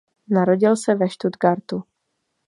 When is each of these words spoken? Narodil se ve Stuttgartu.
Narodil 0.29 0.75
se 0.77 0.95
ve 0.95 1.09
Stuttgartu. 1.09 1.83